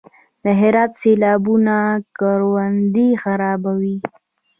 [0.43, 1.75] د هرات سیلابونه
[2.17, 3.97] کروندې خرابوي؟